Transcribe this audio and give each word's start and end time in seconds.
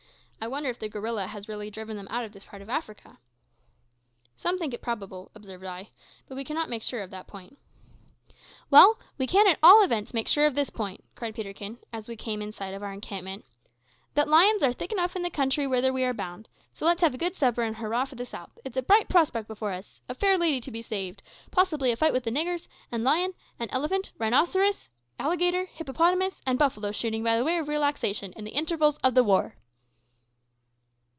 I 0.43 0.47
wonder 0.47 0.69
if 0.71 0.79
the 0.79 0.89
gorilla 0.89 1.27
has 1.27 1.47
really 1.47 1.69
driven 1.69 1.97
them 1.97 2.07
out 2.09 2.25
of 2.25 2.31
this 2.31 2.45
part 2.45 2.63
of 2.63 2.69
Africa." 2.69 3.19
"Some 4.35 4.57
think 4.57 4.73
it 4.73 4.81
probable," 4.81 5.29
observed 5.35 5.63
I, 5.63 5.89
"but 6.27 6.33
we 6.33 6.43
cannot 6.43 6.67
make 6.67 6.81
sure 6.81 7.03
of 7.03 7.11
that 7.11 7.27
point." 7.27 7.59
"Well, 8.71 8.99
we 9.19 9.27
can 9.27 9.47
at 9.47 9.59
all 9.61 9.83
events 9.83 10.15
make 10.15 10.27
sure 10.27 10.47
of 10.47 10.55
this 10.55 10.71
point," 10.71 11.03
cried 11.13 11.35
Peterkin, 11.35 11.77
as 11.93 12.07
we 12.07 12.15
came 12.15 12.41
in 12.41 12.51
sight 12.51 12.73
of 12.73 12.81
our 12.81 12.91
encampment, 12.91 13.45
"that 14.15 14.27
lions 14.27 14.63
are 14.63 14.73
thick 14.73 14.91
enough 14.91 15.15
in 15.15 15.21
the 15.21 15.29
country 15.29 15.67
whither 15.67 15.93
we 15.93 16.03
are 16.03 16.11
bound; 16.13 16.49
so 16.73 16.87
let's 16.87 17.01
have 17.01 17.13
a 17.13 17.19
good 17.19 17.35
supper, 17.35 17.61
and 17.61 17.75
hurrah 17.75 18.05
for 18.05 18.15
the 18.15 18.25
south! 18.25 18.57
It's 18.65 18.75
a 18.77 18.81
bright 18.81 19.09
prospect 19.09 19.47
before 19.47 19.73
us. 19.73 20.01
A 20.09 20.15
fair 20.15 20.39
lady 20.39 20.59
to 20.61 20.71
be 20.71 20.81
saved; 20.81 21.21
possibly 21.51 21.91
a 21.91 21.95
fight 21.95 22.13
with 22.13 22.23
the 22.23 22.31
niggers, 22.31 22.67
and 22.91 23.03
lion, 23.03 23.35
elephant, 23.59 24.11
rhinoceros, 24.17 24.89
alligator, 25.19 25.65
hippopotamus, 25.65 26.41
and 26.47 26.57
buffalo 26.57 26.91
shooting 26.91 27.23
by 27.23 27.39
way 27.43 27.59
of 27.59 27.67
relaxation 27.67 28.33
in 28.33 28.43
the 28.43 28.49
intervals 28.57 28.97
of 29.03 29.13
the 29.13 29.23
war!" 29.23 29.55